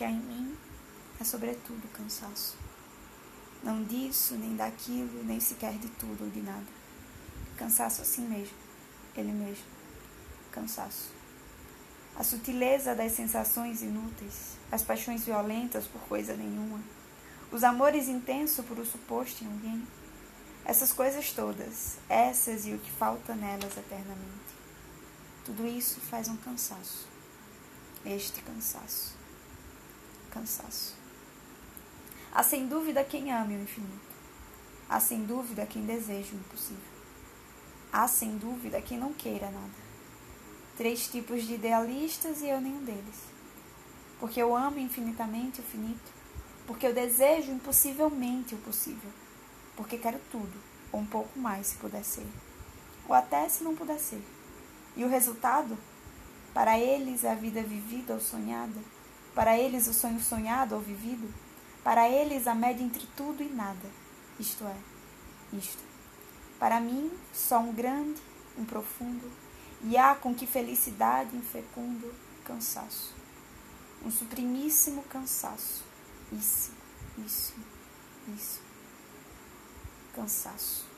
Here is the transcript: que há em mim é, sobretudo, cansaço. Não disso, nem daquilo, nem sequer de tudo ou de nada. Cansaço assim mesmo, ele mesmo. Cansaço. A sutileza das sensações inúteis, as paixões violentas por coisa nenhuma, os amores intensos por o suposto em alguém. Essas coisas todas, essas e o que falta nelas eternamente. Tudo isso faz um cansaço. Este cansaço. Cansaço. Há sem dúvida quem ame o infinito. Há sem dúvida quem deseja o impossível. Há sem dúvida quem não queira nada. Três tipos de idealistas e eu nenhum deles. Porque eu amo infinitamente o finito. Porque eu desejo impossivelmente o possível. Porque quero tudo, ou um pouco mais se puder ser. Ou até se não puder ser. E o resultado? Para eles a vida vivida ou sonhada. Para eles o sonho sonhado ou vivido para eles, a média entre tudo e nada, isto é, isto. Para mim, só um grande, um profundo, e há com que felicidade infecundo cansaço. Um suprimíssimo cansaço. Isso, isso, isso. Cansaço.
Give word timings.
que 0.00 0.04
há 0.04 0.10
em 0.10 0.18
mim 0.18 0.56
é, 1.20 1.24
sobretudo, 1.24 1.86
cansaço. 1.92 2.56
Não 3.62 3.84
disso, 3.84 4.34
nem 4.34 4.56
daquilo, 4.56 5.22
nem 5.24 5.38
sequer 5.38 5.74
de 5.74 5.88
tudo 5.88 6.24
ou 6.24 6.30
de 6.30 6.40
nada. 6.40 6.64
Cansaço 7.58 8.00
assim 8.00 8.26
mesmo, 8.26 8.56
ele 9.14 9.30
mesmo. 9.30 9.66
Cansaço. 10.50 11.10
A 12.16 12.24
sutileza 12.24 12.94
das 12.94 13.12
sensações 13.12 13.82
inúteis, 13.82 14.56
as 14.72 14.82
paixões 14.82 15.26
violentas 15.26 15.84
por 15.84 16.00
coisa 16.08 16.34
nenhuma, 16.34 16.80
os 17.52 17.62
amores 17.62 18.08
intensos 18.08 18.64
por 18.64 18.78
o 18.78 18.86
suposto 18.86 19.44
em 19.44 19.48
alguém. 19.48 19.86
Essas 20.64 20.94
coisas 20.94 21.30
todas, 21.30 21.98
essas 22.08 22.64
e 22.64 22.72
o 22.72 22.78
que 22.78 22.90
falta 22.90 23.34
nelas 23.34 23.76
eternamente. 23.76 24.50
Tudo 25.44 25.66
isso 25.66 26.00
faz 26.00 26.26
um 26.26 26.38
cansaço. 26.38 27.06
Este 28.02 28.40
cansaço. 28.40 29.19
Cansaço. 30.30 30.94
Há 32.32 32.42
sem 32.42 32.68
dúvida 32.68 33.02
quem 33.02 33.32
ame 33.32 33.56
o 33.56 33.62
infinito. 33.62 34.10
Há 34.88 35.00
sem 35.00 35.24
dúvida 35.24 35.66
quem 35.66 35.84
deseja 35.84 36.32
o 36.32 36.36
impossível. 36.36 36.90
Há 37.92 38.06
sem 38.06 38.38
dúvida 38.38 38.80
quem 38.80 38.98
não 38.98 39.12
queira 39.12 39.50
nada. 39.50 39.90
Três 40.76 41.08
tipos 41.08 41.42
de 41.42 41.54
idealistas 41.54 42.40
e 42.40 42.48
eu 42.48 42.60
nenhum 42.60 42.84
deles. 42.84 43.24
Porque 44.20 44.40
eu 44.40 44.56
amo 44.56 44.78
infinitamente 44.78 45.60
o 45.60 45.64
finito. 45.64 46.12
Porque 46.66 46.86
eu 46.86 46.94
desejo 46.94 47.50
impossivelmente 47.50 48.54
o 48.54 48.58
possível. 48.58 49.10
Porque 49.76 49.98
quero 49.98 50.20
tudo, 50.30 50.52
ou 50.92 51.00
um 51.00 51.06
pouco 51.06 51.36
mais 51.38 51.68
se 51.68 51.76
puder 51.76 52.04
ser. 52.04 52.26
Ou 53.08 53.14
até 53.14 53.48
se 53.48 53.64
não 53.64 53.74
puder 53.74 53.98
ser. 53.98 54.22
E 54.96 55.04
o 55.04 55.08
resultado? 55.08 55.76
Para 56.54 56.78
eles 56.78 57.24
a 57.24 57.34
vida 57.34 57.62
vivida 57.62 58.14
ou 58.14 58.20
sonhada. 58.20 58.80
Para 59.34 59.58
eles 59.58 59.86
o 59.86 59.94
sonho 59.94 60.20
sonhado 60.20 60.74
ou 60.74 60.80
vivido 60.80 61.32
para 61.82 62.08
eles, 62.08 62.46
a 62.46 62.54
média 62.54 62.84
entre 62.84 63.06
tudo 63.16 63.42
e 63.42 63.48
nada, 63.48 63.90
isto 64.38 64.64
é, 64.64 64.76
isto. 65.56 65.82
Para 66.58 66.78
mim, 66.78 67.10
só 67.32 67.58
um 67.58 67.72
grande, 67.72 68.20
um 68.58 68.64
profundo, 68.64 69.30
e 69.82 69.96
há 69.96 70.14
com 70.14 70.34
que 70.34 70.46
felicidade 70.46 71.34
infecundo 71.34 72.12
cansaço. 72.44 73.14
Um 74.04 74.10
suprimíssimo 74.10 75.02
cansaço. 75.04 75.82
Isso, 76.30 76.72
isso, 77.18 77.54
isso. 78.28 78.60
Cansaço. 80.14 80.89